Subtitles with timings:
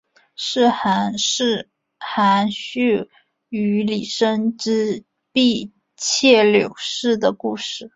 [0.35, 1.69] 是寒士
[1.99, 3.07] 韩翃
[3.49, 7.87] 与李生之婢妾柳氏的故事。